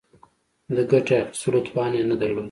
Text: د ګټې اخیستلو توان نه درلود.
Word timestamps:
د 0.75 0.77
ګټې 0.91 1.15
اخیستلو 1.23 1.59
توان 1.67 1.91
نه 2.09 2.15
درلود. 2.19 2.39